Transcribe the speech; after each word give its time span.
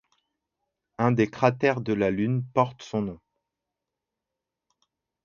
Un 0.97 1.11
des 1.11 1.29
cratères 1.29 1.79
de 1.79 1.93
la 1.93 2.09
Lune 2.09 2.43
porte 2.55 2.81
son 2.81 3.03
nom. 3.03 3.19